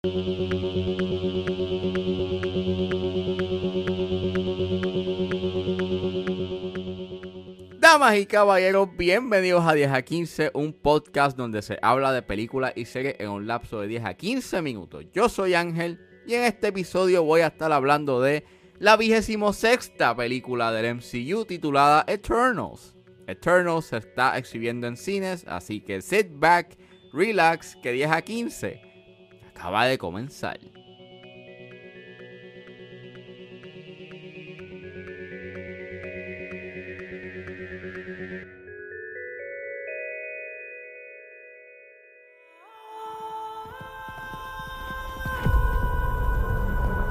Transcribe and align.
Damas 0.00 0.12
y 8.16 8.26
caballeros, 8.26 8.96
bienvenidos 8.96 9.66
a 9.66 9.74
10 9.74 9.90
a 9.90 10.02
15, 10.02 10.52
un 10.54 10.72
podcast 10.72 11.36
donde 11.36 11.62
se 11.62 11.80
habla 11.82 12.12
de 12.12 12.22
películas 12.22 12.74
y 12.76 12.84
series 12.84 13.16
en 13.18 13.30
un 13.30 13.48
lapso 13.48 13.80
de 13.80 13.88
10 13.88 14.04
a 14.04 14.14
15 14.14 14.62
minutos. 14.62 15.04
Yo 15.12 15.28
soy 15.28 15.54
Ángel 15.54 15.98
y 16.28 16.34
en 16.34 16.44
este 16.44 16.68
episodio 16.68 17.24
voy 17.24 17.40
a 17.40 17.48
estar 17.48 17.72
hablando 17.72 18.20
de 18.20 18.44
la 18.78 18.96
vigésimo 18.96 19.52
sexta 19.52 20.14
película 20.14 20.70
del 20.70 20.94
MCU 20.94 21.44
titulada 21.44 22.04
Eternals. 22.06 22.94
Eternals 23.26 23.86
se 23.86 23.96
está 23.96 24.38
exhibiendo 24.38 24.86
en 24.86 24.96
cines, 24.96 25.44
así 25.48 25.80
que 25.80 26.00
sit 26.02 26.28
back, 26.30 26.78
relax, 27.12 27.74
que 27.82 27.90
10 27.90 28.12
a 28.12 28.22
15 28.22 28.87
acaba 29.58 29.88
de 29.88 29.98
comenzar. 29.98 30.56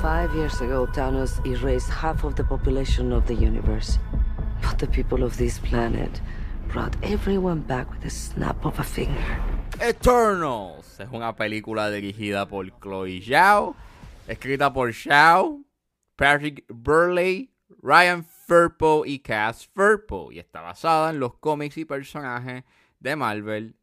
Five 0.02 0.34
years 0.36 0.62
ago, 0.62 0.88
Thanos 0.88 1.46
erased 1.46 1.90
half 1.90 2.24
of 2.24 2.36
the 2.36 2.44
population 2.44 3.12
of 3.12 3.28
the 3.28 3.36
universe. 3.36 4.00
But 4.62 4.80
the 4.80 4.88
people 4.88 5.24
of 5.24 5.36
this 5.38 5.60
planet 5.60 6.22
brought 6.70 6.96
everyone 7.04 7.60
back 7.62 7.92
with 7.92 8.06
a 8.06 8.10
snap 8.10 8.66
of 8.66 8.80
a 8.80 8.84
finger. 8.84 9.57
Eternals 9.80 11.00
es 11.00 11.08
una 11.12 11.36
película 11.36 11.92
dirigida 11.92 12.48
por 12.48 12.68
Chloe 12.80 13.22
Zhao, 13.22 13.76
escrita 14.28 14.74
por 14.74 14.92
Zhao, 14.92 15.62
Patrick 16.16 16.66
Burley, 16.68 17.52
Ryan 17.84 18.26
Furpo 18.26 19.06
y 19.06 19.20
Cass 19.20 19.70
Furpo 19.74 20.32
y 20.32 20.40
está 20.40 20.62
basada 20.62 21.12
en 21.12 21.20
los 21.20 21.36
cómics 21.36 21.78
y 21.78 21.86
personajes 21.86 22.64
de 23.00 23.16
Marvel 23.16 23.76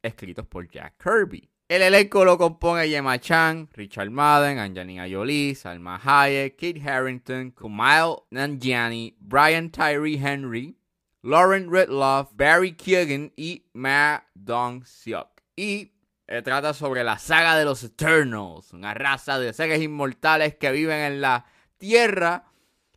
escritos 0.00 0.46
por 0.46 0.68
Jack 0.68 1.02
Kirby. 1.02 1.50
El 1.68 1.82
elenco 1.82 2.24
lo 2.24 2.38
compone 2.38 2.88
Gemma 2.88 3.18
Chan, 3.18 3.68
Richard 3.72 4.10
Madden, 4.10 4.58
Angelina 4.58 5.08
Jolie, 5.10 5.56
Salma 5.56 5.98
Hayek, 5.98 6.56
Kit 6.56 6.86
Harington, 6.86 7.50
Kumail 7.50 8.22
Nanjiani, 8.30 9.16
Brian 9.18 9.70
Tyree 9.70 10.18
Henry, 10.18 10.76
Lauren 11.24 11.68
Ridloff, 11.68 12.36
Barry 12.36 12.72
Keoghan 12.72 13.32
y 13.36 13.64
Ma 13.72 14.20
Dong-seok. 14.34 15.31
Y 15.56 15.92
eh, 16.26 16.40
trata 16.42 16.72
sobre 16.72 17.04
la 17.04 17.18
saga 17.18 17.56
de 17.56 17.64
los 17.64 17.82
Eternals, 17.84 18.72
una 18.72 18.94
raza 18.94 19.38
de 19.38 19.52
seres 19.52 19.82
inmortales 19.82 20.54
que 20.56 20.72
viven 20.72 21.00
en 21.00 21.20
la 21.20 21.44
Tierra 21.76 22.44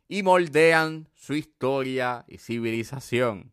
y 0.08 0.22
moldean 0.22 1.08
su 1.14 1.34
historia 1.34 2.24
y 2.28 2.38
civilización. 2.38 3.52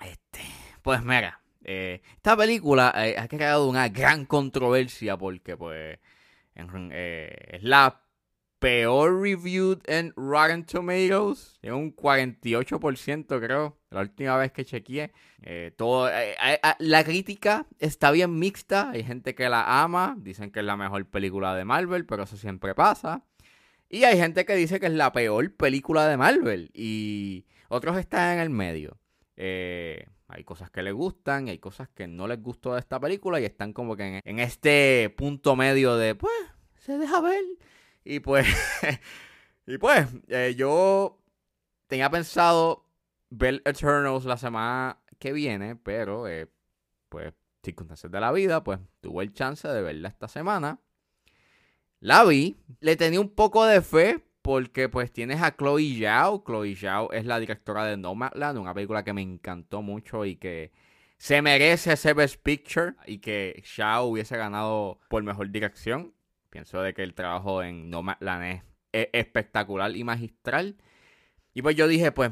Este, 0.00 0.40
pues 0.82 1.02
mira, 1.02 1.42
eh, 1.64 2.02
esta 2.14 2.36
película 2.36 2.94
eh, 2.96 3.16
ha 3.18 3.26
creado 3.26 3.68
una 3.68 3.88
gran 3.88 4.24
controversia 4.24 5.16
porque 5.16 5.56
pues 5.56 5.98
es 6.54 7.62
la 7.62 8.00
peor 8.58 9.20
reviewed 9.20 9.78
en 9.86 10.12
Rotten 10.16 10.64
Tomatoes. 10.64 11.58
Tiene 11.60 11.76
un 11.76 11.94
48% 11.94 13.40
creo, 13.40 13.78
la 13.96 14.02
última 14.02 14.36
vez 14.36 14.52
que 14.52 14.64
chequeé. 14.64 15.12
todo, 15.76 16.08
la 16.78 17.04
crítica 17.04 17.66
está 17.78 18.10
bien 18.10 18.38
mixta. 18.38 18.90
Hay 18.90 19.02
gente 19.02 19.34
que 19.34 19.48
la 19.48 19.82
ama, 19.82 20.16
dicen 20.18 20.50
que 20.50 20.60
es 20.60 20.66
la 20.66 20.76
mejor 20.76 21.06
película 21.06 21.54
de 21.54 21.64
Marvel, 21.64 22.06
pero 22.06 22.22
eso 22.24 22.36
siempre 22.36 22.74
pasa. 22.74 23.24
Y 23.88 24.04
hay 24.04 24.18
gente 24.18 24.44
que 24.44 24.54
dice 24.54 24.80
que 24.80 24.86
es 24.86 24.92
la 24.92 25.12
peor 25.12 25.54
película 25.54 26.06
de 26.08 26.16
Marvel. 26.16 26.70
Y 26.74 27.46
otros 27.68 27.96
están 27.98 28.34
en 28.34 28.40
el 28.40 28.50
medio. 28.50 28.98
Eh, 29.36 30.08
hay 30.28 30.44
cosas 30.44 30.70
que 30.70 30.82
les 30.82 30.92
gustan 30.92 31.46
y 31.46 31.50
hay 31.50 31.58
cosas 31.58 31.88
que 31.88 32.06
no 32.08 32.26
les 32.26 32.42
gustó 32.42 32.74
de 32.74 32.80
esta 32.80 32.98
película 32.98 33.40
y 33.40 33.44
están 33.44 33.72
como 33.72 33.96
que 33.96 34.20
en, 34.24 34.38
este 34.40 35.14
punto 35.16 35.54
medio 35.54 35.96
de, 35.96 36.14
pues, 36.14 36.32
se 36.74 36.98
deja 36.98 37.20
ver. 37.20 37.44
Y 38.04 38.20
pues, 38.20 38.46
y 39.66 39.78
pues, 39.78 40.08
eh, 40.28 40.54
yo 40.56 41.20
tenía 41.86 42.10
pensado 42.10 42.85
ver 43.30 43.62
Eternals 43.64 44.24
la 44.24 44.36
semana 44.36 45.00
que 45.18 45.32
viene, 45.32 45.76
pero, 45.76 46.28
eh, 46.28 46.48
pues, 47.08 47.34
circunstancias 47.62 48.10
de 48.12 48.20
la 48.20 48.32
vida, 48.32 48.62
pues, 48.62 48.78
tuve 49.00 49.24
el 49.24 49.32
chance 49.32 49.66
de 49.66 49.82
verla 49.82 50.08
esta 50.08 50.28
semana. 50.28 50.80
La 52.00 52.24
vi, 52.24 52.56
le 52.80 52.96
tenía 52.96 53.20
un 53.20 53.30
poco 53.30 53.64
de 53.64 53.80
fe 53.80 54.22
porque 54.46 54.88
pues 54.88 55.12
tienes 55.12 55.42
a 55.42 55.56
Chloe 55.56 55.98
Zhao. 55.98 56.44
Chloe 56.44 56.76
Zhao 56.76 57.10
es 57.10 57.26
la 57.26 57.40
directora 57.40 57.84
de 57.84 57.96
Nomadland, 57.96 58.58
una 58.58 58.74
película 58.74 59.02
que 59.02 59.12
me 59.12 59.22
encantó 59.22 59.82
mucho 59.82 60.24
y 60.24 60.36
que 60.36 60.70
se 61.18 61.42
merece 61.42 61.94
ese 61.94 62.12
Best 62.12 62.40
Picture 62.42 62.92
y 63.06 63.18
que 63.18 63.60
Zhao 63.66 64.04
hubiese 64.04 64.36
ganado 64.36 65.00
por 65.08 65.24
mejor 65.24 65.50
dirección. 65.50 66.14
Pienso 66.50 66.80
de 66.80 66.94
que 66.94 67.02
el 67.02 67.14
trabajo 67.14 67.62
en 67.62 67.90
Nomadland 67.90 68.62
es, 68.92 69.08
espectacular 69.12 69.96
y 69.96 70.04
magistral. 70.04 70.76
Y 71.52 71.62
pues 71.62 71.74
yo 71.74 71.88
dije, 71.88 72.12
pues, 72.12 72.30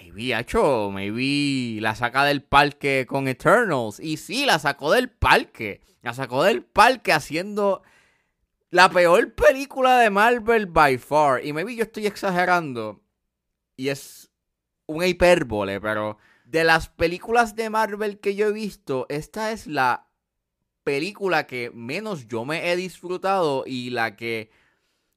maybe, 0.00 0.38
hecho, 0.38 0.90
maybe 0.90 1.80
la 1.80 1.94
saca 1.94 2.24
del 2.24 2.42
parque 2.42 3.06
con 3.08 3.28
Eternals. 3.28 4.00
Y 4.00 4.16
sí, 4.16 4.46
la 4.46 4.58
sacó 4.58 4.92
del 4.92 5.10
parque. 5.10 5.80
La 6.02 6.14
sacó 6.14 6.42
del 6.44 6.64
parque 6.64 7.12
haciendo 7.12 7.82
la 8.70 8.88
peor 8.90 9.34
película 9.34 9.98
de 9.98 10.10
Marvel 10.10 10.66
by 10.66 10.98
far. 10.98 11.44
Y 11.44 11.52
maybe 11.52 11.74
yo 11.76 11.84
estoy 11.84 12.06
exagerando. 12.06 13.02
Y 13.76 13.88
es 13.88 14.30
una 14.86 15.06
hipérbole, 15.06 15.80
pero 15.80 16.18
de 16.44 16.64
las 16.64 16.88
películas 16.88 17.54
de 17.54 17.70
Marvel 17.70 18.18
que 18.18 18.34
yo 18.34 18.48
he 18.48 18.52
visto, 18.52 19.06
esta 19.08 19.52
es 19.52 19.66
la 19.66 20.08
película 20.82 21.46
que 21.46 21.70
menos 21.72 22.26
yo 22.26 22.44
me 22.44 22.70
he 22.70 22.76
disfrutado 22.76 23.64
y 23.66 23.90
la 23.90 24.16
que 24.16 24.50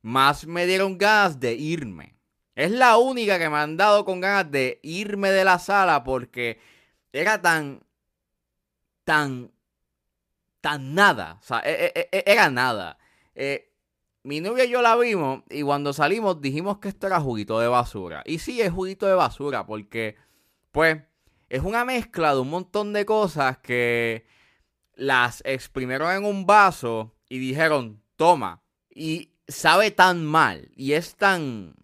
más 0.01 0.45
me 0.45 0.67
dieron 0.67 0.97
ganas 0.97 1.39
de 1.39 1.53
irme. 1.53 2.15
Es 2.55 2.71
la 2.71 2.97
única 2.97 3.39
que 3.39 3.49
me 3.49 3.57
han 3.57 3.77
dado 3.77 4.05
con 4.05 4.21
ganas 4.21 4.49
de 4.51 4.79
irme 4.83 5.31
de 5.31 5.43
la 5.43 5.59
sala 5.59 6.03
porque 6.03 6.59
era 7.11 7.41
tan, 7.41 7.83
tan, 9.03 9.51
tan 10.61 10.93
nada. 10.93 11.39
O 11.41 11.43
sea, 11.43 11.61
e, 11.65 11.91
e, 11.95 12.09
e, 12.11 12.23
era 12.25 12.49
nada. 12.49 12.97
Eh, 13.35 13.71
mi 14.23 14.39
novia 14.39 14.65
y 14.65 14.69
yo 14.69 14.81
la 14.81 14.95
vimos 14.95 15.43
y 15.49 15.63
cuando 15.63 15.91
salimos 15.91 16.41
dijimos 16.41 16.77
que 16.77 16.89
esto 16.89 17.07
era 17.07 17.19
juguito 17.19 17.59
de 17.59 17.67
basura. 17.67 18.23
Y 18.25 18.39
sí, 18.39 18.61
es 18.61 18.71
juguito 18.71 19.05
de 19.05 19.15
basura 19.15 19.65
porque, 19.65 20.15
pues, 20.71 21.01
es 21.49 21.61
una 21.61 21.85
mezcla 21.85 22.33
de 22.33 22.39
un 22.39 22.49
montón 22.49 22.93
de 22.93 23.05
cosas 23.05 23.57
que 23.57 24.25
las 24.95 25.41
exprimieron 25.45 26.11
en 26.11 26.25
un 26.25 26.45
vaso 26.45 27.15
y 27.27 27.39
dijeron, 27.39 28.01
toma. 28.15 28.63
Y 28.89 29.33
sabe 29.47 29.91
tan 29.91 30.23
mal 30.23 30.71
y 30.75 30.93
es 30.93 31.15
tan, 31.15 31.75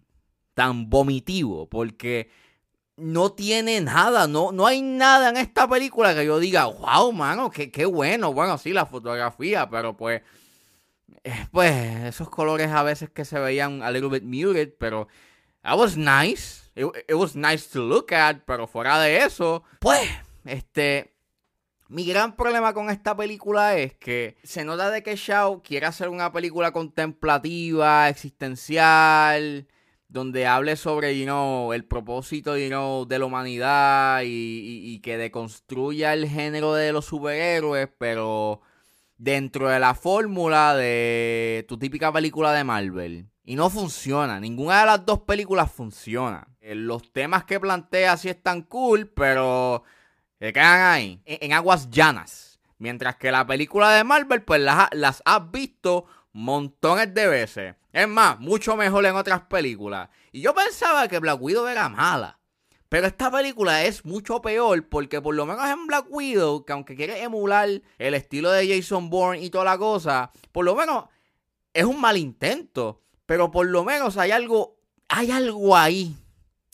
tan 0.60 0.90
vomitivo 0.90 1.66
porque 1.70 2.28
no 2.98 3.32
tiene 3.32 3.80
nada, 3.80 4.28
no, 4.28 4.52
no 4.52 4.66
hay 4.66 4.82
nada 4.82 5.30
en 5.30 5.38
esta 5.38 5.66
película 5.66 6.14
que 6.14 6.26
yo 6.26 6.38
diga, 6.38 6.66
wow, 6.66 7.10
mano, 7.12 7.50
qué, 7.50 7.70
qué 7.70 7.86
bueno. 7.86 8.34
Bueno, 8.34 8.58
sí, 8.58 8.74
la 8.74 8.84
fotografía, 8.84 9.70
pero 9.70 9.96
pues 9.96 10.20
eh, 11.24 11.46
pues 11.50 11.72
esos 12.04 12.28
colores 12.28 12.70
a 12.70 12.82
veces 12.82 13.08
que 13.08 13.24
se 13.24 13.38
veían 13.38 13.82
a 13.82 13.90
little 13.90 14.10
bit 14.10 14.22
muted, 14.22 14.74
pero 14.78 15.08
that 15.62 15.78
was 15.78 15.96
nice. 15.96 16.70
It, 16.74 17.14
was 17.14 17.34
nice 17.34 17.66
to 17.70 17.80
look 17.80 18.12
at, 18.12 18.42
pero 18.44 18.66
fuera 18.66 19.00
de 19.00 19.16
eso, 19.24 19.62
pues, 19.78 20.10
este, 20.44 21.14
mi 21.88 22.04
gran 22.04 22.36
problema 22.36 22.74
con 22.74 22.90
esta 22.90 23.16
película 23.16 23.78
es 23.78 23.94
que 23.94 24.36
se 24.42 24.62
nota 24.66 24.90
de 24.90 25.02
que 25.02 25.16
Shao 25.16 25.62
quiere 25.62 25.86
hacer 25.86 26.10
una 26.10 26.30
película 26.30 26.70
contemplativa, 26.70 28.10
existencial, 28.10 29.66
donde 30.10 30.46
hable 30.46 30.74
sobre, 30.76 31.16
you 31.16 31.24
know, 31.24 31.72
el 31.72 31.84
propósito, 31.84 32.58
you 32.58 32.68
know, 32.68 33.06
de 33.06 33.18
la 33.18 33.26
humanidad 33.26 34.22
y, 34.22 34.26
y, 34.84 34.98
que 35.00 35.16
deconstruya 35.16 36.12
el 36.12 36.28
género 36.28 36.74
de 36.74 36.92
los 36.92 37.04
superhéroes, 37.06 37.88
pero 37.96 38.60
dentro 39.16 39.68
de 39.68 39.78
la 39.78 39.94
fórmula 39.94 40.74
de 40.74 41.64
tu 41.68 41.78
típica 41.78 42.12
película 42.12 42.52
de 42.52 42.64
Marvel. 42.64 43.30
Y 43.44 43.54
no 43.54 43.70
funciona. 43.70 44.40
Ninguna 44.40 44.80
de 44.80 44.86
las 44.86 45.06
dos 45.06 45.20
películas 45.20 45.70
funciona. 45.70 46.48
Eh, 46.60 46.74
los 46.74 47.12
temas 47.12 47.44
que 47.44 47.60
plantea 47.60 48.16
sí 48.16 48.28
están 48.28 48.62
cool, 48.62 49.08
pero 49.08 49.84
se 50.40 50.52
quedan 50.52 50.92
ahí, 50.92 51.22
en, 51.24 51.52
aguas 51.52 51.88
llanas. 51.90 52.58
Mientras 52.78 53.16
que 53.16 53.30
la 53.30 53.46
película 53.46 53.92
de 53.92 54.04
Marvel, 54.04 54.42
pues 54.42 54.60
las, 54.60 54.88
las 54.92 55.22
has 55.24 55.50
visto 55.50 56.06
montones 56.32 57.12
de 57.14 57.26
veces. 57.26 57.74
Es 57.92 58.08
más, 58.08 58.38
mucho 58.38 58.76
mejor 58.76 59.04
en 59.06 59.16
otras 59.16 59.42
películas. 59.42 60.08
Y 60.32 60.40
yo 60.40 60.54
pensaba 60.54 61.08
que 61.08 61.18
Black 61.18 61.40
Widow 61.40 61.66
era 61.66 61.88
mala. 61.88 62.38
Pero 62.88 63.06
esta 63.06 63.30
película 63.30 63.84
es 63.84 64.04
mucho 64.04 64.42
peor 64.42 64.88
porque 64.88 65.20
por 65.20 65.34
lo 65.34 65.46
menos 65.46 65.64
en 65.68 65.86
Black 65.86 66.06
Widow, 66.08 66.64
que 66.64 66.72
aunque 66.72 66.96
quiere 66.96 67.22
emular 67.22 67.68
el 67.98 68.14
estilo 68.14 68.50
de 68.50 68.68
Jason 68.68 69.10
Bourne 69.10 69.40
y 69.40 69.50
toda 69.50 69.64
la 69.64 69.78
cosa, 69.78 70.32
por 70.50 70.64
lo 70.64 70.74
menos 70.74 71.04
es 71.72 71.84
un 71.84 72.00
mal 72.00 72.16
intento. 72.16 73.02
Pero 73.26 73.52
por 73.52 73.66
lo 73.66 73.84
menos 73.84 74.16
hay 74.16 74.32
algo, 74.32 74.80
hay 75.08 75.30
algo 75.30 75.76
ahí. 75.76 76.16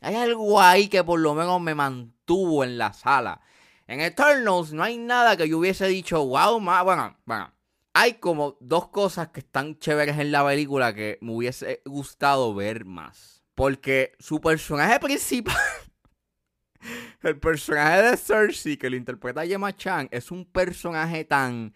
Hay 0.00 0.14
algo 0.14 0.58
ahí 0.58 0.88
que 0.88 1.04
por 1.04 1.20
lo 1.20 1.34
menos 1.34 1.60
me 1.60 1.74
mantuvo 1.74 2.64
en 2.64 2.78
la 2.78 2.94
sala. 2.94 3.42
En 3.86 4.00
Eternals 4.00 4.72
no 4.72 4.82
hay 4.82 4.96
nada 4.96 5.36
que 5.36 5.48
yo 5.48 5.58
hubiese 5.58 5.86
dicho, 5.86 6.24
wow. 6.24 6.58
Bueno, 6.58 7.16
bueno. 7.26 7.52
Hay 7.98 8.14
como 8.14 8.58
dos 8.60 8.88
cosas 8.88 9.28
que 9.28 9.40
están 9.40 9.78
chéveres 9.78 10.18
en 10.18 10.30
la 10.30 10.44
película 10.44 10.94
que 10.94 11.16
me 11.22 11.32
hubiese 11.32 11.80
gustado 11.86 12.54
ver 12.54 12.84
más. 12.84 13.42
Porque 13.54 14.12
su 14.18 14.38
personaje 14.38 15.00
principal. 15.00 15.56
el 17.22 17.38
personaje 17.38 18.02
de 18.02 18.16
Cersei, 18.18 18.76
que 18.76 18.90
lo 18.90 18.96
interpreta 18.96 19.46
Gemma 19.46 19.74
Chan, 19.74 20.08
es 20.10 20.30
un 20.30 20.44
personaje 20.44 21.24
tan. 21.24 21.72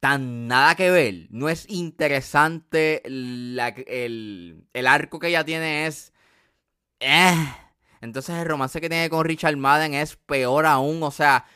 tan 0.00 0.48
nada 0.48 0.74
que 0.76 0.90
ver. 0.90 1.26
No 1.28 1.50
es 1.50 1.68
interesante. 1.68 3.02
el, 3.04 4.64
el 4.72 4.86
arco 4.86 5.18
que 5.18 5.28
ella 5.28 5.44
tiene 5.44 5.86
es. 5.86 6.14
Eh 7.00 7.34
entonces 8.04 8.36
el 8.36 8.44
romance 8.44 8.82
que 8.82 8.90
tiene 8.90 9.08
con 9.08 9.24
Richard 9.24 9.56
Madden 9.56 9.94
es 9.94 10.16
peor 10.16 10.66
aún. 10.66 11.02
O 11.02 11.10
sea, 11.10 11.46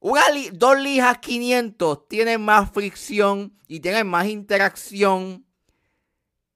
dos 0.00 0.78
lijas 0.78 1.18
500 1.18 2.08
tienen 2.08 2.40
más 2.40 2.70
fricción 2.70 3.56
y 3.66 3.80
tienen 3.80 4.06
más 4.06 4.26
interacción 4.26 5.44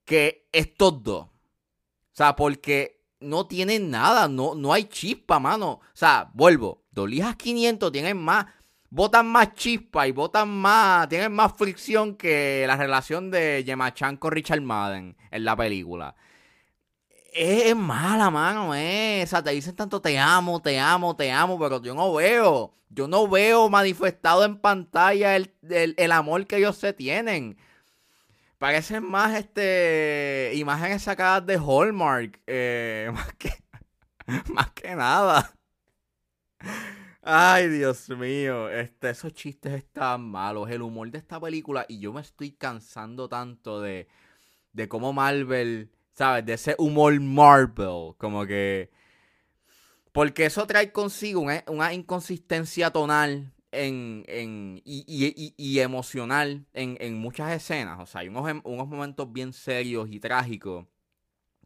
que 0.05 0.49
estos 0.53 1.03
dos. 1.03 1.25
O 1.25 2.15
sea, 2.15 2.37
porque 2.37 3.03
no 3.21 3.47
tienen 3.47 3.91
nada, 3.91 4.29
no, 4.29 4.55
no 4.55 4.73
hay 4.73 4.85
chispa, 4.85 5.39
mano. 5.39 5.71
O 5.71 5.81
sea, 5.95 6.31
vuelvo, 6.35 6.85
dos 6.91 7.09
lijas 7.09 7.37
500 7.37 7.91
tienen 7.91 8.19
más, 8.19 8.47
botan 8.91 9.27
más 9.27 9.55
chispa 9.55 10.07
y 10.07 10.13
botan 10.13 10.49
más, 10.49 11.09
tienen 11.09 11.33
más 11.33 11.53
fricción 11.57 12.17
que 12.17 12.65
la 12.67 12.77
relación 12.77 13.31
de 13.31 13.63
Gemma 13.65 13.95
Chan 13.95 14.17
con 14.17 14.33
Richard 14.33 14.61
Madden 14.61 15.17
en 15.31 15.45
la 15.45 15.57
película 15.57 16.15
es, 17.33 17.77
mala, 17.77 18.31
mano, 18.31 18.75
eh. 18.75 19.23
O 19.25 19.27
sea, 19.27 19.43
te 19.43 19.51
dicen 19.51 19.75
tanto 19.75 20.01
te 20.01 20.19
amo, 20.19 20.61
te 20.61 20.79
amo, 20.79 21.17
te 21.17 21.31
amo, 21.33 21.59
pero 21.59 21.83
yo 21.83 21.95
no 21.95 22.13
veo. 22.15 22.75
Yo 22.91 23.09
no 23.09 23.27
veo 23.29 23.71
manifestado 23.71 24.45
en 24.45 24.59
pantalla 24.59 25.37
el, 25.37 26.13
amor 26.13 26.47
que 26.47 26.59
ellos 26.59 26.77
se 26.77 26.93
tienen. 26.93 27.57
Parecen 28.59 29.05
más 29.05 29.35
este 29.37 30.53
imágenes 30.55 31.03
sacadas 31.03 31.47
de 31.47 31.57
Hallmark. 31.57 32.41
Eh, 32.47 33.11
más, 33.15 33.33
que, 33.35 33.51
más 34.53 34.71
que 34.73 34.95
nada. 34.95 35.53
Ay, 37.23 37.69
Dios 37.69 38.09
mío. 38.11 38.69
Este, 38.69 39.11
esos 39.11 39.33
chistes 39.33 39.73
están 39.73 40.23
malos. 40.31 40.71
El 40.71 40.83
humor 40.83 41.11
de 41.11 41.19
esta 41.19 41.41
película. 41.41 41.87
Y 41.89 41.99
yo 42.01 42.13
me 42.13 42.21
estoy 42.21 42.53
cansando 42.53 43.29
tanto 43.29 43.81
de, 43.81 44.09
de 44.73 44.89
cómo 44.89 45.13
Marvel 45.13 45.92
¿sabes? 46.13 46.47
De 46.47 46.55
ese 46.55 46.75
humor 46.79 47.19
Marvel, 47.21 48.15
como 48.19 48.47
que... 48.47 48.91
Porque 50.13 50.45
eso 50.45 50.67
trae 50.67 50.93
consigo 50.93 51.47
una, 51.69 51.95
inconsistencia 51.95 52.91
tonal 52.91 53.55
en, 53.71 54.25
en, 54.29 54.83
y, 54.85 55.79
emocional 55.79 56.67
en, 56.75 57.15
muchas 57.15 57.53
escenas. 57.53 57.99
O 57.99 58.05
sea, 58.05 58.21
hay 58.21 58.29
unos, 58.29 58.45
unos 58.65 58.89
momentos 58.89 59.33
bien 59.33 59.55
serios 59.55 60.11
y 60.11 60.21
trágicos 60.21 60.87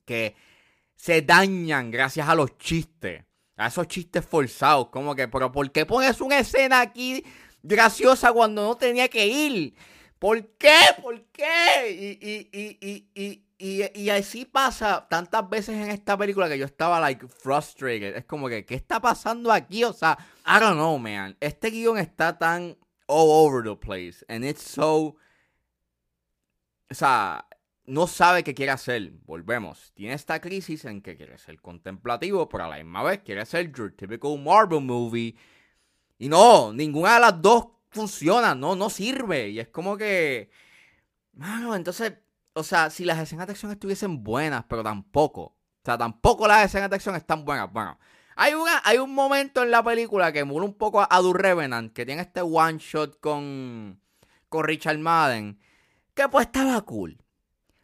que 0.05 0.37
se 0.95 1.23
dañan 1.23 1.91
gracias 1.91 2.29
a 2.29 2.37
los 2.37 2.57
chistes. 2.57 3.25
A 3.57 3.67
esos 3.67 3.89
chistes 3.89 4.25
forzados. 4.25 4.91
Como 4.91 5.15
que, 5.17 5.27
pero 5.27 5.51
¿por 5.51 5.71
qué 5.73 5.85
pones 5.85 6.21
una 6.21 6.39
escena 6.39 6.81
aquí 6.81 7.25
graciosa 7.63 8.33
cuando 8.33 8.63
no 8.63 8.77
tenía 8.77 9.09
que 9.09 9.27
ir? 9.27 9.75
¿Por 10.19 10.47
qué? 10.57 10.79
¿Por 11.03 11.25
qué? 11.27 11.91
Y, 13.15 13.46
y, 13.58 13.82
y, 13.99 14.11
así 14.11 14.44
pasa 14.44 15.06
tantas 15.08 15.49
veces 15.49 15.76
en 15.76 15.91
esta 15.91 16.17
película 16.19 16.49
que 16.49 16.58
yo 16.58 16.67
estaba, 16.67 17.00
like, 17.00 17.26
frustrated. 17.26 18.14
Es 18.17 18.26
como 18.26 18.49
que, 18.49 18.67
¿qué 18.67 18.75
está 18.75 19.00
pasando 19.00 19.50
aquí? 19.50 19.82
O 19.85 19.94
sea, 19.94 20.19
I 20.47 20.61
don't 20.61 20.75
know, 20.76 20.99
man. 20.99 21.37
Este 21.41 21.70
guion 21.70 21.97
está 21.97 22.37
tan 22.37 22.76
all 23.06 23.31
over 23.31 23.64
the 23.64 23.75
place. 23.75 24.25
And 24.29 24.44
it's 24.44 24.62
so. 24.62 25.17
O 26.91 26.94
sea, 26.94 27.47
no 27.87 28.06
sabe 28.06 28.44
qué 28.44 28.55
quiere 28.55 28.73
hacer. 28.73 29.12
Volvemos. 29.25 29.91
Tiene 29.94 30.14
esta 30.14 30.38
crisis 30.41 30.85
en 30.85 31.00
que 31.00 31.17
quiere 31.17 31.38
ser 31.38 31.59
contemplativo, 31.61 32.49
pero 32.50 32.64
a 32.64 32.69
la 32.69 32.76
misma 32.76 33.02
vez 33.05 33.20
quiere 33.20 33.47
ser 33.47 33.73
your 33.73 33.91
typical 33.93 34.38
Marvel 34.38 34.82
movie. 34.82 35.35
Y 36.19 36.29
no, 36.29 36.75
ninguna 36.75 37.14
de 37.14 37.20
las 37.20 37.41
dos 37.41 37.69
funciona, 37.91 38.55
no, 38.55 38.76
no 38.76 38.91
sirve. 38.91 39.49
Y 39.49 39.61
es 39.61 39.69
como 39.69 39.97
que. 39.97 40.50
Mano, 41.32 41.75
entonces 41.75 42.12
o 42.56 42.62
sea, 42.62 42.88
si 42.88 43.05
las 43.05 43.19
escenas 43.19 43.47
de 43.47 43.53
acción 43.53 43.70
estuviesen 43.70 44.25
buenas, 44.25 44.64
pero 44.67 44.82
tampoco. 44.82 45.43
O 45.43 45.85
sea, 45.85 45.99
tampoco 45.99 46.49
las 46.49 46.64
escenas 46.64 46.88
de 46.88 46.97
acción 46.97 47.14
están 47.14 47.44
buenas. 47.44 47.70
Bueno, 47.70 47.99
hay, 48.35 48.55
hay 48.82 48.97
un 48.97 49.14
momento 49.14 49.62
en 49.62 49.70
la 49.70 49.85
película 49.85 50.32
que 50.32 50.38
emula 50.38 50.64
un 50.64 50.73
poco 50.73 51.03
a, 51.03 51.08
The 51.08 51.32
Revenant, 51.35 51.93
que 51.93 52.06
tiene 52.06 52.23
este 52.23 52.41
one 52.41 52.79
shot 52.79 53.20
con, 53.20 54.00
con 54.49 54.64
Richard 54.64 54.99
Madden, 54.99 55.61
que 56.14 56.26
pues 56.31 56.47
estaba 56.47 56.81
cool. 56.81 57.23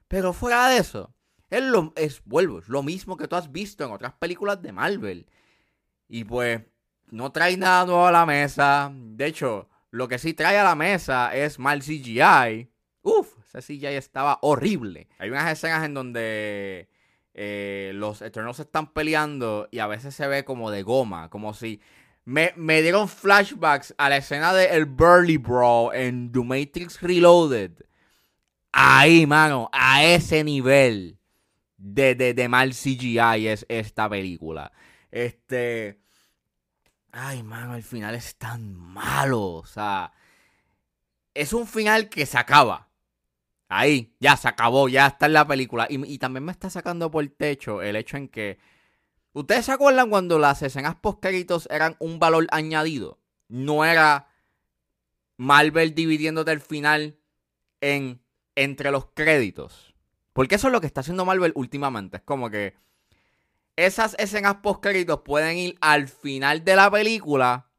Pero 0.08 0.32
fuera 0.32 0.69
de 0.69 0.78
eso, 0.78 1.14
es 1.50 1.62
lo, 1.62 1.92
es, 1.94 2.22
vuelvo, 2.25 2.60
es 2.60 2.68
lo 2.68 2.82
mismo 2.82 3.18
que 3.18 3.28
tú 3.28 3.36
has 3.36 3.52
visto 3.52 3.84
en 3.84 3.92
otras 3.92 4.14
películas 4.14 4.62
de 4.62 4.72
Marvel. 4.72 5.26
Y 6.08 6.25
pues, 6.25 6.62
no 7.10 7.30
trae 7.30 7.58
nada 7.58 7.84
nuevo 7.84 8.06
a 8.06 8.12
la 8.12 8.25
mesa. 8.25 8.90
De 8.90 9.26
hecho, 9.26 9.68
lo 9.90 10.08
que 10.08 10.18
sí 10.18 10.32
trae 10.32 10.58
a 10.58 10.64
la 10.64 10.75
mesa 10.75 11.36
es 11.36 11.58
mal 11.58 11.82
CGI. 11.82 12.71
Ese 13.54 13.75
CGI 13.75 13.96
estaba 13.96 14.38
horrible. 14.43 15.08
Hay 15.19 15.31
unas 15.31 15.50
escenas 15.50 15.84
en 15.84 15.94
donde 15.94 16.88
eh, 17.34 17.93
los 17.94 18.22
Eternals 18.22 18.60
están 18.60 18.93
peleando 18.93 19.69
y 19.70 19.78
a 19.78 19.87
veces 19.87 20.14
se 20.14 20.26
ve 20.26 20.44
como 20.44 20.70
de 20.70 20.82
goma, 20.82 21.28
como 21.31 21.54
si... 21.54 21.81
Me, 22.25 22.52
dieron 22.82 23.08
flashbacks 23.08 23.94
a 23.99 24.08
la 24.08 24.19
escena 24.19 24.54
de 24.54 24.66
el 24.66 24.84
Burly 24.84 25.38
Bro 25.38 25.93
en 25.93 26.31
The 26.31 26.38
Matrix 26.38 27.00
Reloaded. 27.00 27.72
Ahí, 28.70 29.26
mano, 29.26 29.69
a 29.72 30.04
ese 30.04 30.44
nivel 30.44 31.19
de, 31.76 32.14
de, 32.14 32.32
de 32.32 32.49
mal 32.49 32.70
CGI 32.70 33.49
es 33.49 33.66
esta 33.69 34.08
película. 34.08 34.72
Este... 35.10 36.00
Ay, 37.10 37.43
mano, 37.43 37.75
el 37.75 37.82
final 37.82 38.14
es 38.14 38.37
tan 38.37 38.72
malo. 38.72 39.43
O 39.43 39.66
sea, 39.66 40.12
es 41.34 41.52
un 41.52 41.66
final 41.66 42.08
que 42.08 42.25
se 42.25 42.38
acaba. 42.38 42.91
Ahí, 43.74 44.14
ya 44.20 44.36
se 44.36 44.48
acabó, 44.48 44.87
ya 44.90 45.06
está 45.06 45.26
en 45.26 45.32
la 45.32 45.47
película. 45.47 45.87
Y, 45.88 46.18
también 46.18 46.44
me 46.44 46.52
está 46.52 46.68
sacando 46.68 47.11
por 47.11 47.25
el 47.25 47.32
techo 47.32 47.80
el 47.80 47.97
hecho 47.97 48.18
en 48.18 48.28
que. 48.28 48.58
¿Ustedes 49.32 49.64
se 49.64 49.73
acuerdan 49.73 50.11
cuando 50.11 50.38
las 50.38 50.61
escenas 50.61 50.97
post 50.97 51.25
eran 51.70 51.97
un 51.99 52.18
valor 52.18 52.47
añadido? 52.50 53.18
No 53.49 53.87
era 53.87 54.28
Marvel 55.38 55.94
dividiéndote 55.94 56.52
el 56.52 56.61
final 56.61 57.18
en 57.80 58.20
entre 58.56 58.90
los 58.90 59.06
créditos. 59.14 59.94
Porque 60.35 60.56
eso 60.56 60.68
es 60.68 60.73
lo 60.73 60.82
que 60.82 60.87
está 60.87 61.00
haciendo 61.00 61.25
Marvel 61.25 61.52
últimamente. 61.54 62.18
Es 62.18 62.23
como 62.23 62.50
que 62.50 62.75
esas 63.76 64.14
escenas 64.18 64.56
post 64.56 64.85
pueden 65.25 65.56
ir 65.56 65.78
al 65.80 66.08
final 66.08 66.62
de 66.62 66.76
la 66.76 66.90
película 66.90 67.72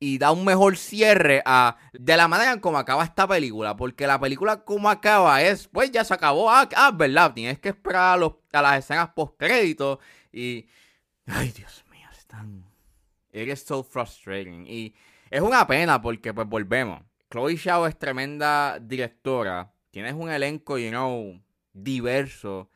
y 0.00 0.18
da 0.18 0.30
un 0.30 0.44
mejor 0.44 0.76
cierre 0.76 1.42
a 1.44 1.76
de 1.92 2.16
la 2.16 2.28
manera 2.28 2.52
en 2.52 2.60
como 2.60 2.78
acaba 2.78 3.04
esta 3.04 3.26
película. 3.26 3.76
Porque 3.76 4.06
la 4.06 4.20
película 4.20 4.64
como 4.64 4.88
acaba 4.88 5.42
es, 5.42 5.68
pues 5.68 5.90
ya 5.90 6.04
se 6.04 6.14
acabó. 6.14 6.50
Ah, 6.50 6.68
ah 6.76 6.92
verdad, 6.92 7.32
tienes 7.34 7.58
que 7.58 7.70
esperar 7.70 8.14
a, 8.14 8.16
los, 8.16 8.34
a 8.52 8.62
las 8.62 8.78
escenas 8.78 9.10
post 9.10 9.34
crédito 9.38 9.98
y... 10.32 10.68
Ay, 11.26 11.52
Dios 11.52 11.84
mío, 11.90 12.08
es 12.12 12.26
tan... 12.26 12.64
It 13.32 13.48
is 13.48 13.62
so 13.62 13.82
frustrating. 13.82 14.66
Y 14.66 14.94
es 15.30 15.40
una 15.40 15.66
pena 15.66 16.00
porque 16.00 16.32
pues 16.32 16.48
volvemos. 16.48 17.02
Chloe 17.30 17.58
Zhao 17.58 17.86
es 17.86 17.98
tremenda 17.98 18.78
directora. 18.80 19.72
Tienes 19.90 20.14
un 20.14 20.30
elenco, 20.30 20.78
you 20.78 20.90
know, 20.90 21.40
diverso. 21.72 22.70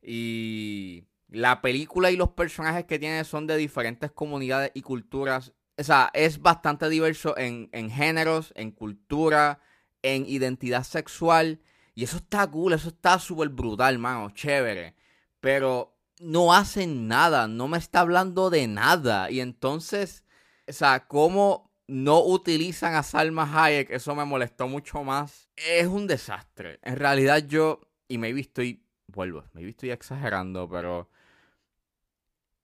Y 0.00 1.04
la 1.28 1.60
película 1.62 2.10
y 2.10 2.16
los 2.16 2.30
personajes 2.30 2.84
que 2.86 2.98
tiene 2.98 3.24
son 3.24 3.46
de 3.46 3.56
diferentes 3.56 4.10
comunidades 4.10 4.72
y 4.74 4.82
culturas 4.82 5.52
o 5.78 5.84
sea, 5.84 6.10
es 6.14 6.40
bastante 6.40 6.88
diverso 6.88 7.36
en, 7.36 7.90
géneros, 7.90 8.52
en 8.56 8.72
cultura, 8.72 9.60
en 10.02 10.26
identidad 10.26 10.84
sexual. 10.84 11.60
Y 11.94 12.04
eso 12.04 12.18
está 12.18 12.46
cool, 12.46 12.72
eso 12.72 12.88
está 12.88 13.18
súper 13.18 13.48
brutal, 13.48 13.98
mano, 13.98 14.30
chévere. 14.30 14.94
Pero 15.40 15.98
no 16.20 16.54
hacen 16.54 17.08
nada, 17.08 17.48
no 17.48 17.68
me 17.68 17.78
está 17.78 18.00
hablando 18.00 18.50
de 18.50 18.66
nada. 18.68 19.30
Y 19.30 19.40
entonces, 19.40 20.24
o 20.68 20.72
sea, 20.72 21.06
cómo 21.06 21.72
no 21.86 22.22
utilizan 22.24 22.94
a 22.94 23.02
Salma 23.02 23.50
Hayek, 23.52 23.90
eso 23.90 24.14
me 24.14 24.24
molestó 24.24 24.68
mucho 24.68 25.02
más. 25.04 25.48
Es 25.56 25.86
un 25.86 26.06
desastre. 26.06 26.78
En 26.82 26.96
realidad 26.96 27.46
yo, 27.46 27.80
y 28.08 28.18
me 28.18 28.30
estoy, 28.30 28.84
vuelvo, 29.06 29.44
me 29.52 29.68
estoy 29.68 29.90
exagerando, 29.90 30.68
pero 30.68 31.10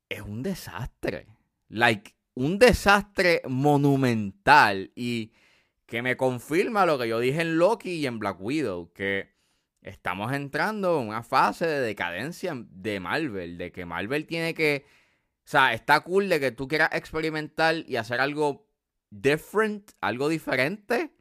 es 0.08 0.22
un 0.22 0.42
desastre. 0.42 1.26
Like, 1.68 2.17
un 2.38 2.60
desastre 2.60 3.42
monumental 3.48 4.92
y 4.94 5.32
que 5.86 6.02
me 6.02 6.16
confirma 6.16 6.86
lo 6.86 6.96
que 6.96 7.08
yo 7.08 7.18
dije 7.18 7.40
en 7.40 7.58
Loki 7.58 7.94
y 7.94 8.06
en 8.06 8.20
Black 8.20 8.40
Widow, 8.40 8.92
que 8.92 9.34
estamos 9.82 10.32
entrando 10.32 11.00
en 11.00 11.08
una 11.08 11.24
fase 11.24 11.66
de 11.66 11.80
decadencia 11.80 12.52
de 12.54 13.00
Marvel, 13.00 13.58
de 13.58 13.72
que 13.72 13.84
Marvel 13.84 14.24
tiene 14.24 14.54
que, 14.54 14.86
o 14.86 15.48
sea, 15.50 15.72
está 15.72 15.98
cool 16.00 16.28
de 16.28 16.38
que 16.38 16.52
tú 16.52 16.68
quieras 16.68 16.90
experimentar 16.92 17.74
y 17.74 17.96
hacer 17.96 18.20
algo 18.20 18.68
different, 19.10 19.90
algo 20.00 20.28
diferente, 20.28 21.12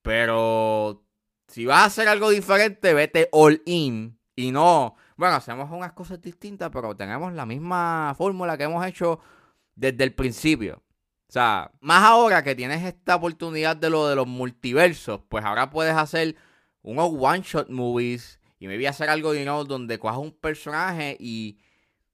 pero 0.00 1.04
si 1.48 1.66
vas 1.66 1.82
a 1.82 1.84
hacer 1.84 2.08
algo 2.08 2.30
diferente, 2.30 2.94
vete 2.94 3.28
all 3.30 3.60
in 3.66 4.18
y 4.34 4.52
no, 4.52 4.96
bueno, 5.16 5.34
hacemos 5.34 5.70
unas 5.70 5.92
cosas 5.92 6.22
distintas, 6.22 6.70
pero 6.70 6.96
tenemos 6.96 7.34
la 7.34 7.44
misma 7.44 8.14
fórmula 8.16 8.56
que 8.56 8.64
hemos 8.64 8.86
hecho 8.86 9.20
desde 9.74 10.04
el 10.04 10.14
principio. 10.14 10.82
O 11.28 11.32
sea, 11.32 11.72
más 11.80 12.02
ahora 12.04 12.44
que 12.44 12.54
tienes 12.54 12.84
esta 12.84 13.16
oportunidad 13.16 13.76
de 13.76 13.90
lo 13.90 14.08
de 14.08 14.14
los 14.14 14.26
multiversos, 14.26 15.20
pues 15.28 15.44
ahora 15.44 15.70
puedes 15.70 15.94
hacer 15.94 16.36
unos 16.82 17.10
one-shot 17.18 17.70
movies 17.70 18.38
y 18.58 18.68
me 18.68 18.76
voy 18.76 18.86
a 18.86 18.90
hacer 18.90 19.10
algo 19.10 19.32
de 19.32 19.44
nuevo 19.44 19.64
donde 19.64 19.98
cojas 19.98 20.18
un 20.18 20.32
personaje 20.32 21.16
y 21.18 21.58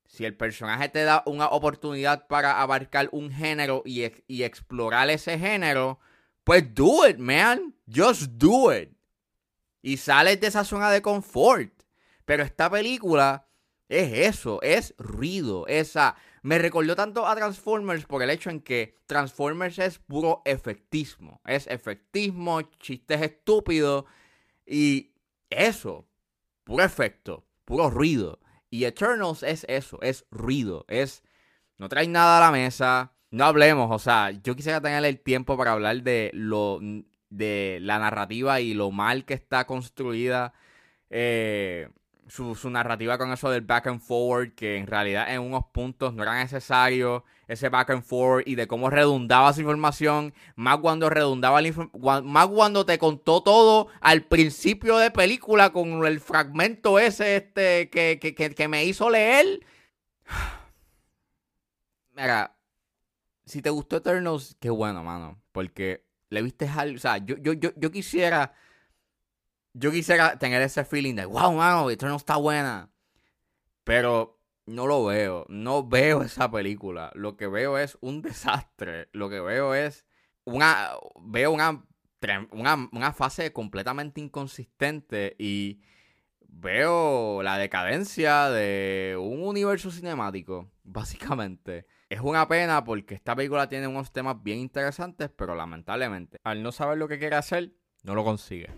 si 0.06 0.24
el 0.24 0.36
personaje 0.36 0.88
te 0.88 1.04
da 1.04 1.22
una 1.26 1.48
oportunidad 1.48 2.26
para 2.26 2.60
abarcar 2.60 3.08
un 3.12 3.30
género 3.30 3.82
y, 3.84 4.10
y 4.26 4.42
explorar 4.42 5.08
ese 5.10 5.38
género, 5.38 6.00
pues 6.42 6.74
do 6.74 7.06
it, 7.06 7.18
man. 7.18 7.74
Just 7.92 8.22
do 8.32 8.74
it. 8.74 8.90
Y 9.82 9.98
sales 9.98 10.40
de 10.40 10.48
esa 10.48 10.64
zona 10.64 10.90
de 10.90 11.02
confort. 11.02 11.72
Pero 12.24 12.42
esta 12.42 12.70
película 12.70 13.46
es 13.88 14.34
eso, 14.34 14.60
es 14.62 14.94
ruido, 14.98 15.66
esa... 15.66 16.16
Me 16.42 16.58
recordó 16.58 16.96
tanto 16.96 17.26
a 17.26 17.36
Transformers 17.36 18.06
por 18.06 18.22
el 18.22 18.30
hecho 18.30 18.48
en 18.50 18.60
que 18.60 18.98
Transformers 19.06 19.78
es 19.78 19.98
puro 19.98 20.40
efectismo. 20.44 21.40
Es 21.44 21.66
efectismo, 21.66 22.62
chistes 22.78 23.20
estúpidos 23.20 24.04
y 24.64 25.12
eso, 25.50 26.08
puro 26.64 26.84
efecto, 26.84 27.44
puro 27.64 27.90
ruido. 27.90 28.40
Y 28.70 28.84
Eternals 28.84 29.42
es 29.42 29.66
eso, 29.68 29.98
es 30.00 30.24
ruido, 30.30 30.84
es... 30.88 31.22
No 31.76 31.88
trae 31.88 32.06
nada 32.06 32.36
a 32.36 32.40
la 32.40 32.52
mesa, 32.52 33.14
no 33.30 33.44
hablemos, 33.46 33.90
o 33.90 33.98
sea, 33.98 34.30
yo 34.30 34.54
quisiera 34.54 34.80
tener 34.82 35.02
el 35.04 35.18
tiempo 35.18 35.56
para 35.56 35.72
hablar 35.72 36.02
de 36.02 36.30
lo... 36.32 36.78
de 37.28 37.78
la 37.82 37.98
narrativa 37.98 38.60
y 38.60 38.74
lo 38.74 38.90
mal 38.90 39.24
que 39.24 39.34
está 39.34 39.66
construida. 39.66 40.52
Eh, 41.10 41.88
su, 42.30 42.70
narrativa 42.70 43.18
con 43.18 43.32
eso 43.32 43.50
del 43.50 43.62
back 43.62 43.88
and 43.88 44.00
forward, 44.00 44.54
que 44.54 44.76
en 44.76 44.86
realidad 44.86 45.32
en 45.32 45.40
unos 45.40 45.64
puntos 45.72 46.14
no 46.14 46.22
era 46.22 46.38
necesario 46.38 47.24
ese 47.48 47.68
back 47.68 47.90
and 47.90 48.04
forward 48.04 48.44
y 48.46 48.54
de 48.54 48.68
cómo 48.68 48.88
redundaba 48.88 49.52
su 49.52 49.60
información, 49.60 50.32
más 50.54 50.78
cuando 50.78 51.10
redundaba 51.10 51.60
la 51.60 51.70
más 52.22 52.46
cuando 52.46 52.86
te 52.86 52.98
contó 52.98 53.42
todo 53.42 53.88
al 54.00 54.22
principio 54.22 54.96
de 54.98 55.10
película 55.10 55.70
con 55.70 56.04
el 56.06 56.20
fragmento 56.20 56.98
ese 57.00 57.36
este 57.36 57.90
que, 57.90 58.18
que, 58.18 58.68
me 58.68 58.84
hizo 58.84 59.10
leer. 59.10 59.60
Mira, 62.14 62.56
si 63.44 63.60
te 63.60 63.70
gustó 63.70 63.96
Eternals, 63.96 64.56
qué 64.60 64.70
bueno, 64.70 65.02
mano, 65.02 65.42
porque 65.50 66.04
le 66.28 66.42
viste 66.42 66.68
algo, 66.68 66.96
o 66.96 67.00
sea, 67.00 67.18
yo, 67.18 67.36
yo, 67.38 67.54
yo, 67.54 67.70
yo 67.76 67.90
quisiera 67.90 68.54
yo 69.72 69.90
quisiera 69.90 70.38
tener 70.38 70.62
ese 70.62 70.84
feeling 70.84 71.14
de, 71.14 71.26
wow, 71.26 71.52
mano, 71.52 71.90
esto 71.90 72.08
no 72.08 72.16
está 72.16 72.36
buena. 72.36 72.90
Pero 73.84 74.40
no 74.66 74.86
lo 74.86 75.04
veo. 75.04 75.46
No 75.48 75.86
veo 75.86 76.22
esa 76.22 76.50
película. 76.50 77.10
Lo 77.14 77.36
que 77.36 77.46
veo 77.46 77.78
es 77.78 77.98
un 78.00 78.22
desastre. 78.22 79.08
Lo 79.12 79.28
que 79.28 79.40
veo 79.40 79.74
es 79.74 80.06
una. 80.44 80.90
Veo 81.20 81.52
una, 81.52 81.84
una, 82.52 82.88
una 82.92 83.12
fase 83.12 83.52
completamente 83.52 84.20
inconsistente 84.20 85.36
y 85.38 85.80
veo 86.40 87.42
la 87.42 87.58
decadencia 87.58 88.50
de 88.50 89.16
un 89.18 89.42
universo 89.42 89.90
cinemático, 89.90 90.70
básicamente. 90.84 91.86
Es 92.08 92.20
una 92.20 92.48
pena 92.48 92.84
porque 92.84 93.14
esta 93.14 93.36
película 93.36 93.68
tiene 93.68 93.86
unos 93.86 94.12
temas 94.12 94.42
bien 94.42 94.58
interesantes, 94.58 95.30
pero 95.30 95.54
lamentablemente, 95.54 96.38
al 96.42 96.62
no 96.62 96.72
saber 96.72 96.98
lo 96.98 97.06
que 97.06 97.18
quiere 97.18 97.36
hacer, 97.36 97.72
no 98.02 98.14
lo 98.14 98.24
consigue. 98.24 98.68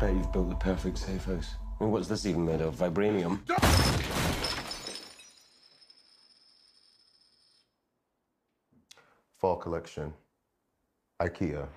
Bet 0.00 0.14
you've 0.14 0.32
built 0.32 0.48
the 0.48 0.56
perfect 0.56 0.98
safe 0.98 1.24
house. 1.24 1.56
I 1.80 1.84
mean, 1.84 1.92
what's 1.92 2.08
this 2.08 2.26
even 2.26 2.44
made 2.44 2.60
of? 2.60 2.76
Vibranium? 2.76 3.40
Fall 9.38 9.56
collection. 9.56 10.12
IKEA. 11.20 11.68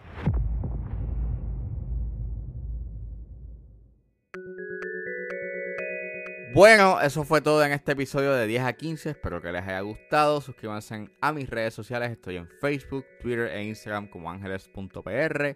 Bueno, 6.54 7.00
eso 7.00 7.24
fue 7.24 7.40
todo 7.40 7.63
en 7.63 7.72
este 7.72 7.94
episodio 7.94 8.34
de 8.34 8.46
10 8.46 8.63
a 8.63 8.74
15. 8.74 9.12
Espero 9.12 9.42
que 9.42 9.51
les 9.54 9.63
haya 9.63 9.80
gustado. 9.80 10.42
Suscríbanse 10.42 11.10
a 11.22 11.32
mis 11.32 11.50
redes 11.50 11.74
sociales. 11.74 12.12
Estoy 12.12 12.38
en 12.38 12.50
Facebook, 12.60 13.06
Twitter 13.22 13.48
e 13.48 13.63
Instagram 13.63 14.08
como 14.08 14.30
ángeles.pr. 14.30 15.56